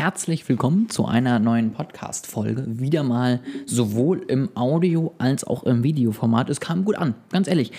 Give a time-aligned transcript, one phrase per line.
[0.00, 2.64] Herzlich willkommen zu einer neuen Podcast-Folge.
[2.66, 6.48] Wieder mal sowohl im Audio- als auch im Videoformat.
[6.48, 7.70] Es kam gut an, ganz ehrlich.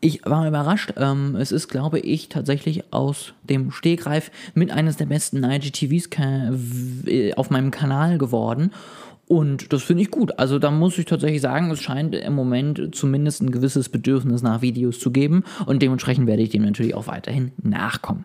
[0.00, 0.94] Ich war überrascht.
[0.96, 6.08] Ähm, es ist, glaube ich, tatsächlich aus dem Stegreif mit eines der besten IGTVs
[7.08, 8.70] äh, auf meinem Kanal geworden.
[9.26, 10.38] Und das finde ich gut.
[10.38, 14.62] Also da muss ich tatsächlich sagen, es scheint im Moment zumindest ein gewisses Bedürfnis nach
[14.62, 15.44] Videos zu geben.
[15.66, 18.24] Und dementsprechend werde ich dem natürlich auch weiterhin nachkommen.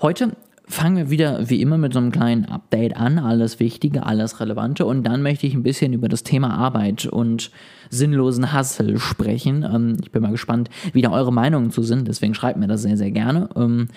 [0.00, 0.34] Heute
[0.70, 4.86] fangen wir wieder wie immer mit so einem kleinen Update an, alles Wichtige, alles Relevante
[4.86, 7.50] und dann möchte ich ein bisschen über das Thema Arbeit und
[7.90, 9.64] sinnlosen Hassel sprechen.
[9.64, 12.82] Ähm, ich bin mal gespannt, wie da eure Meinungen zu sind, deswegen schreibt mir das
[12.82, 13.48] sehr, sehr gerne.
[13.56, 13.88] Ähm,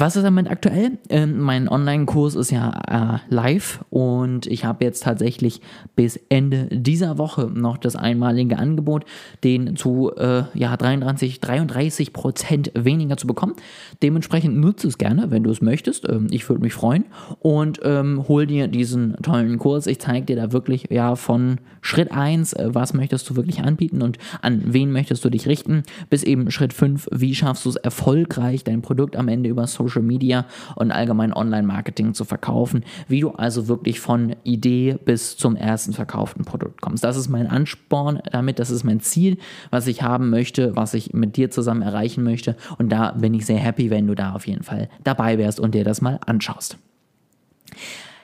[0.00, 0.98] was ist damit aktuell?
[1.08, 5.60] Äh, mein Online-Kurs ist ja äh, live und ich habe jetzt tatsächlich
[5.94, 9.04] bis Ende dieser Woche noch das einmalige Angebot,
[9.44, 13.54] den zu äh, ja, 33, 33 Prozent weniger zu bekommen.
[14.02, 16.08] Dementsprechend nutze es gerne, wenn du es möchtest.
[16.08, 17.04] Ähm, ich würde mich freuen
[17.40, 19.86] und ähm, hol dir diesen tollen Kurs.
[19.86, 24.00] Ich zeige dir da wirklich ja von Schritt 1, äh, was möchtest du wirklich anbieten
[24.00, 27.76] und an wen möchtest du dich richten, bis eben Schritt 5, wie schaffst du es
[27.76, 30.46] erfolgreich, dein Produkt am Ende über Social Media
[30.76, 36.44] und allgemein Online-Marketing zu verkaufen, wie du also wirklich von Idee bis zum ersten verkauften
[36.44, 37.02] Produkt kommst.
[37.02, 39.38] Das ist mein Ansporn damit, das ist mein Ziel,
[39.70, 43.44] was ich haben möchte, was ich mit dir zusammen erreichen möchte und da bin ich
[43.46, 46.78] sehr happy, wenn du da auf jeden Fall dabei wärst und dir das mal anschaust.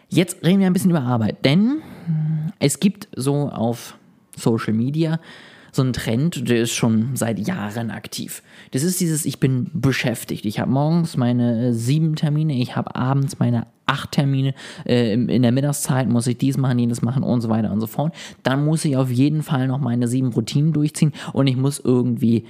[0.09, 1.83] Jetzt reden wir ein bisschen über Arbeit, denn
[2.61, 3.99] es gibt so auf
[4.37, 5.19] Social Media
[5.77, 8.43] so ein Trend, der ist schon seit Jahren aktiv.
[8.73, 10.45] Das ist dieses, ich bin beschäftigt.
[10.45, 15.43] Ich habe morgens meine äh, sieben Termine, ich habe abends meine acht Termine, äh, in
[15.43, 18.15] der Mittagszeit muss ich dies machen, jenes machen und so weiter und so fort.
[18.43, 22.45] Dann muss ich auf jeden Fall noch meine sieben Routinen durchziehen und ich muss irgendwie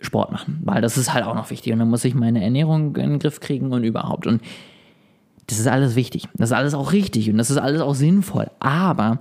[0.00, 1.72] Sport machen, weil das ist halt auch noch wichtig.
[1.72, 4.26] Und dann muss ich meine Ernährung in den Griff kriegen und überhaupt.
[4.26, 4.40] Und
[5.46, 6.28] das ist alles wichtig.
[6.34, 8.50] Das ist alles auch richtig und das ist alles auch sinnvoll.
[8.60, 9.18] Aber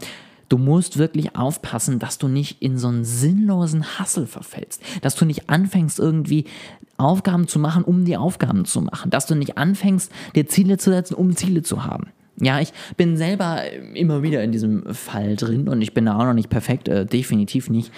[0.49, 4.81] Du musst wirklich aufpassen, dass du nicht in so einen sinnlosen Hassel verfällst.
[5.01, 6.45] Dass du nicht anfängst, irgendwie
[6.97, 9.11] Aufgaben zu machen, um die Aufgaben zu machen.
[9.11, 12.07] Dass du nicht anfängst, dir Ziele zu setzen, um Ziele zu haben.
[12.41, 13.61] Ja, ich bin selber
[13.93, 17.05] immer wieder in diesem Fall drin und ich bin da auch noch nicht perfekt, äh,
[17.05, 17.91] definitiv nicht.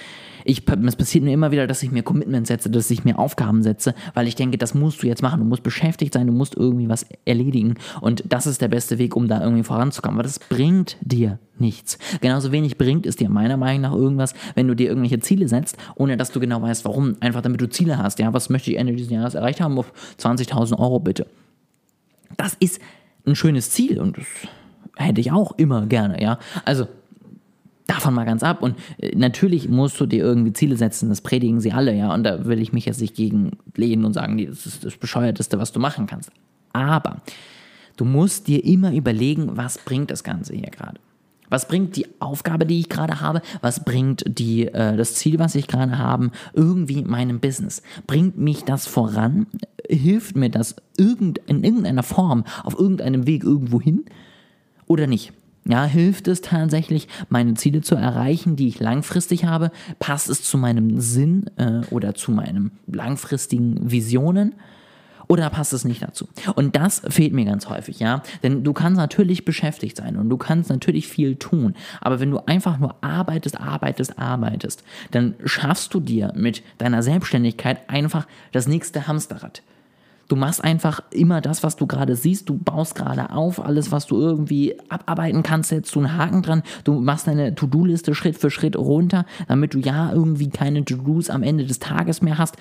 [0.44, 3.62] Ich, es passiert mir immer wieder, dass ich mir Commitments setze, dass ich mir Aufgaben
[3.62, 5.40] setze, weil ich denke, das musst du jetzt machen.
[5.40, 7.76] Du musst beschäftigt sein, du musst irgendwie was erledigen.
[8.00, 10.18] Und das ist der beste Weg, um da irgendwie voranzukommen.
[10.18, 12.00] Aber das bringt dir nichts.
[12.22, 15.78] Genauso wenig bringt es dir meiner Meinung nach irgendwas, wenn du dir irgendwelche Ziele setzt,
[15.96, 17.18] ohne dass du genau weißt, warum.
[17.20, 18.20] Einfach damit du Ziele hast.
[18.20, 19.78] Ja, was möchte ich Ende dieses Jahres erreicht haben?
[19.78, 21.28] Auf 20.000 Euro bitte.
[22.38, 22.80] Das ist
[23.26, 24.26] ein schönes Ziel und das
[24.98, 26.40] hätte ich auch immer gerne, ja.
[26.66, 26.88] Also
[27.88, 28.62] davon mal ganz ab.
[28.62, 32.14] Und äh, natürlich musst du dir irgendwie Ziele setzen, das predigen sie alle, ja.
[32.14, 35.60] Und da will ich mich jetzt nicht gegen lehnen und sagen, das ist das Bescheuerteste,
[35.60, 36.32] was du machen kannst.
[36.74, 37.22] Aber
[37.98, 41.00] du musst dir immer überlegen, was bringt das Ganze hier gerade.
[41.52, 43.42] Was bringt die Aufgabe, die ich gerade habe?
[43.62, 47.84] Was bringt die, äh, das Ziel, was ich gerade habe, irgendwie meinem Business?
[48.08, 49.48] Bringt mich das voran?
[49.88, 54.06] Hilft mir das irgend, in irgendeiner Form, auf irgendeinem Weg irgendwo hin?
[54.88, 55.34] Oder nicht?
[55.66, 59.72] Ja, hilft es tatsächlich, meine Ziele zu erreichen, die ich langfristig habe?
[60.00, 64.56] Passt es zu meinem Sinn äh, oder zu meinen langfristigen Visionen?
[65.28, 66.28] Oder passt es nicht dazu?
[66.56, 68.22] Und das fehlt mir ganz häufig, ja.
[68.44, 71.76] Denn du kannst natürlich beschäftigt sein und du kannst natürlich viel tun.
[72.00, 77.90] Aber wenn du einfach nur arbeitest, arbeitest, arbeitest, dann schaffst du dir mit deiner Selbstständigkeit
[77.90, 79.62] einfach das nächste Hamsterrad.
[80.32, 82.48] Du machst einfach immer das, was du gerade siehst.
[82.48, 83.62] Du baust gerade auf.
[83.62, 86.64] Alles, was du irgendwie abarbeiten kannst, setzt du einen Haken dran.
[86.86, 91.44] Du machst deine To-Do-Liste Schritt für Schritt runter, damit du ja irgendwie keine To-Dos am
[91.44, 92.56] Ende des Tages mehr hast.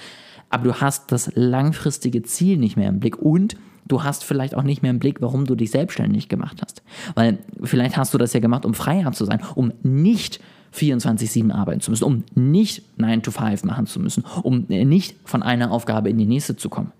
[0.51, 3.57] Aber du hast das langfristige Ziel nicht mehr im Blick und
[3.89, 6.83] du hast vielleicht auch nicht mehr im Blick, warum du dich selbstständig gemacht hast.
[7.15, 10.41] Weil vielleicht hast du das ja gemacht, um freier zu sein, um nicht
[10.75, 15.43] 24-7 arbeiten zu müssen, um nicht 9 to 5 machen zu müssen, um nicht von
[15.43, 16.93] einer Aufgabe in die nächste zu kommen.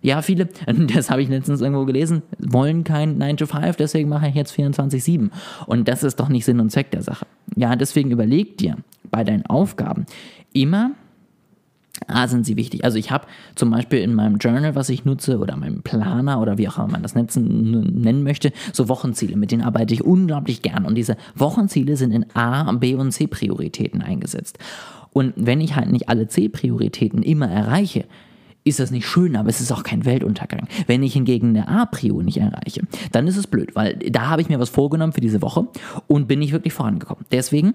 [0.00, 0.48] Ja, viele,
[0.94, 4.52] das habe ich letztens irgendwo gelesen, wollen kein 9 to 5, deswegen mache ich jetzt
[4.52, 5.30] 24-7.
[5.66, 7.26] Und das ist doch nicht Sinn und Zweck der Sache.
[7.56, 8.76] Ja, deswegen überleg dir
[9.10, 10.06] bei deinen Aufgaben
[10.52, 10.92] immer,
[12.08, 12.84] A, sind sie wichtig.
[12.84, 16.58] Also ich habe zum Beispiel in meinem Journal, was ich nutze, oder meinem Planer oder
[16.58, 19.36] wie auch immer man das nennen möchte, so Wochenziele.
[19.36, 20.84] Mit denen arbeite ich unglaublich gern.
[20.84, 24.58] Und diese Wochenziele sind in A, B und C Prioritäten eingesetzt.
[25.12, 28.04] Und wenn ich halt nicht alle C Prioritäten immer erreiche,
[28.64, 30.68] ist das nicht schön, aber es ist auch kein Weltuntergang.
[30.86, 32.82] Wenn ich hingegen eine A-Prio nicht erreiche,
[33.12, 35.68] dann ist es blöd, weil da habe ich mir was vorgenommen für diese Woche
[36.06, 37.24] und bin nicht wirklich vorangekommen.
[37.32, 37.74] Deswegen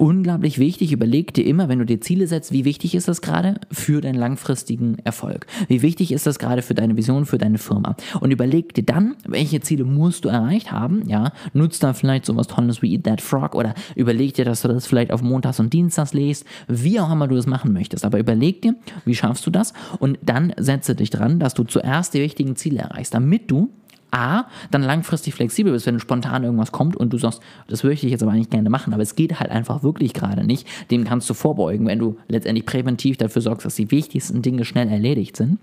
[0.00, 0.92] unglaublich wichtig.
[0.92, 4.18] Überleg dir immer, wenn du dir Ziele setzt, wie wichtig ist das gerade für deinen
[4.18, 5.46] langfristigen Erfolg?
[5.68, 7.94] Wie wichtig ist das gerade für deine Vision, für deine Firma?
[8.20, 11.06] Und überleg dir dann, welche Ziele musst du erreicht haben?
[11.08, 14.68] Ja, nutzt da vielleicht sowas Tolles wie Eat That Frog oder überleg dir, dass du
[14.68, 18.04] das vielleicht auf Montags und Dienstags lest, wie auch immer du das machen möchtest.
[18.06, 18.74] Aber überleg dir,
[19.04, 19.74] wie schaffst du das?
[19.98, 23.70] Und dann setze dich dran, dass du zuerst die wichtigen Ziele erreichst, damit du
[24.10, 28.12] A, dann langfristig flexibel bist, wenn spontan irgendwas kommt und du sagst, das möchte ich
[28.12, 31.28] jetzt aber eigentlich gerne machen, aber es geht halt einfach wirklich gerade nicht, dem kannst
[31.30, 35.58] du vorbeugen, wenn du letztendlich präventiv dafür sorgst, dass die wichtigsten Dinge schnell erledigt sind.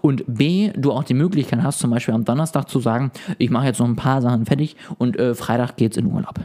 [0.00, 3.66] Und B, du auch die Möglichkeit hast, zum Beispiel am Donnerstag zu sagen, ich mache
[3.66, 6.40] jetzt noch ein paar Sachen fertig und äh, Freitag geht's in Urlaub.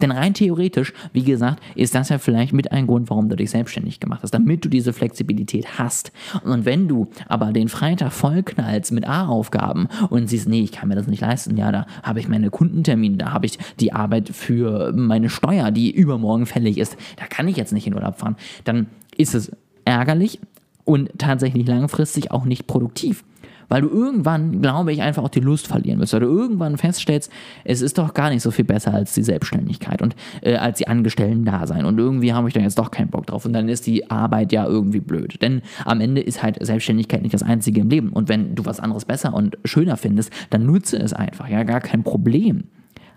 [0.00, 3.50] Denn rein theoretisch, wie gesagt, ist das ja vielleicht mit ein Grund, warum du dich
[3.50, 6.12] selbstständig gemacht hast, damit du diese Flexibilität hast.
[6.44, 10.94] Und wenn du aber den Freitag vollknallst mit A-Aufgaben und siehst, nee, ich kann mir
[10.94, 14.92] das nicht leisten, ja, da habe ich meine Kundentermine, da habe ich die Arbeit für
[14.92, 18.86] meine Steuer, die übermorgen fällig ist, da kann ich jetzt nicht in Urlaub fahren, dann
[19.16, 19.52] ist es
[19.84, 20.40] ärgerlich
[20.84, 23.24] und tatsächlich langfristig auch nicht produktiv
[23.68, 27.30] weil du irgendwann, glaube ich, einfach auch die Lust verlieren wirst, weil du irgendwann feststellst,
[27.64, 30.88] es ist doch gar nicht so viel besser als die Selbstständigkeit und äh, als die
[30.88, 33.44] Angestellten da sein und irgendwie habe ich da jetzt doch keinen Bock drauf.
[33.44, 37.34] Und dann ist die Arbeit ja irgendwie blöd, denn am Ende ist halt Selbstständigkeit nicht
[37.34, 38.10] das Einzige im Leben.
[38.10, 41.80] Und wenn du was anderes besser und schöner findest, dann nutze es einfach, ja, gar
[41.80, 42.64] kein Problem.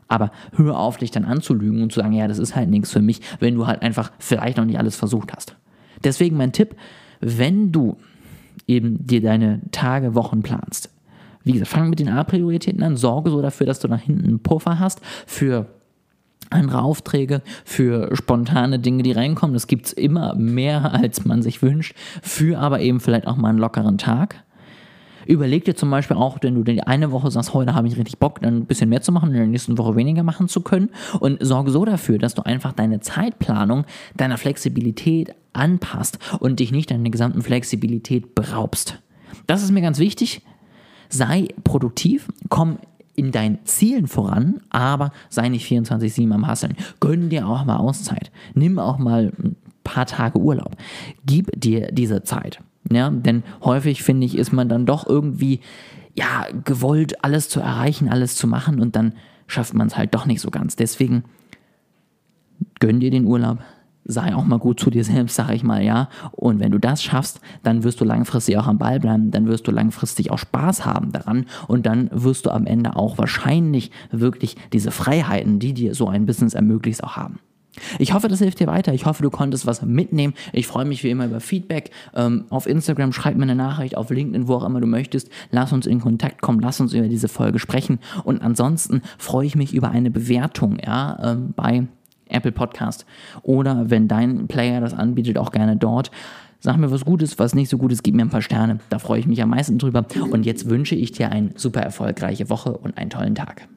[0.07, 3.01] Aber hör auf, dich dann anzulügen und zu sagen, ja, das ist halt nichts für
[3.01, 5.56] mich, wenn du halt einfach vielleicht noch nicht alles versucht hast.
[6.03, 6.75] Deswegen mein Tipp,
[7.21, 7.98] wenn du
[8.67, 10.89] eben dir deine Tage, Wochen planst.
[11.44, 14.39] Wie gesagt, fang mit den A-Prioritäten an, sorge so dafür, dass du nach hinten einen
[14.39, 15.67] Puffer hast für
[16.50, 19.53] andere Aufträge, für spontane Dinge, die reinkommen.
[19.53, 23.50] Das gibt es immer mehr, als man sich wünscht, für aber eben vielleicht auch mal
[23.50, 24.44] einen lockeren Tag.
[25.25, 28.18] Überleg dir zum Beispiel auch, wenn du die eine Woche sagst, heute habe ich richtig
[28.19, 30.89] Bock, dann ein bisschen mehr zu machen, in der nächsten Woche weniger machen zu können.
[31.19, 33.86] Und sorge so dafür, dass du einfach deine Zeitplanung
[34.16, 39.00] deiner Flexibilität anpasst und dich nicht deiner gesamten Flexibilität beraubst.
[39.48, 40.42] Das ist mir ganz wichtig.
[41.10, 42.80] Sei produktiv, komm
[43.16, 46.75] in deinen Zielen voran, aber sei nicht 24-7 am Hasseln.
[47.00, 48.31] Gönn dir auch mal Auszeit.
[48.54, 50.75] Nimm auch mal ein paar Tage Urlaub.
[51.25, 52.60] Gib dir diese Zeit.
[52.92, 55.60] Ja, denn häufig finde ich, ist man dann doch irgendwie,
[56.16, 59.14] ja, gewollt, alles zu erreichen, alles zu machen und dann
[59.48, 60.76] schafft man es halt doch nicht so ganz.
[60.76, 61.24] Deswegen
[62.80, 63.60] gönn dir den Urlaub,
[64.06, 66.10] sei auch mal gut zu dir selbst, sag ich mal, ja.
[66.32, 69.68] Und wenn du das schaffst, dann wirst du langfristig auch am Ball bleiben, dann wirst
[69.68, 74.56] du langfristig auch Spaß haben daran und dann wirst du am Ende auch wahrscheinlich wirklich
[74.74, 77.40] diese Freiheiten, die dir so ein Business ermöglicht, auch haben.
[78.00, 78.94] Ich hoffe, das hilft dir weiter.
[78.94, 80.33] Ich hoffe, du konntest was mitnehmen.
[80.54, 81.92] Ich freue mich wie immer über Feedback.
[82.13, 85.30] Ähm, auf Instagram schreib mir eine Nachricht, auf LinkedIn, wo auch immer du möchtest.
[85.51, 88.00] Lass uns in Kontakt kommen, lass uns über diese Folge sprechen.
[88.24, 91.88] Und ansonsten freue ich mich über eine Bewertung ja, ähm, bei
[92.30, 93.06] Apple Podcast.
[93.44, 96.12] Oder wenn dein Player das anbietet, auch gerne dort.
[96.60, 98.80] Sag mir was Gutes, was nicht so Gutes, gib mir ein paar Sterne.
[98.89, 100.06] Da freue ich mich am meisten drüber.
[100.31, 103.68] Und jetzt wünsche ich dir eine super erfolgreiche Woche und einen tollen Tag.